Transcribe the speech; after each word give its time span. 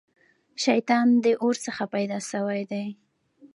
شيطان 0.63 1.07
د 1.23 1.25
اور 1.43 1.55
څخه 1.65 1.83
پيدا 1.95 2.19
سوی 2.31 2.61
دی 2.71 2.85